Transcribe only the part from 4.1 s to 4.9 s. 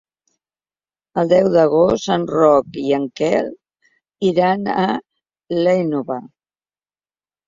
iran a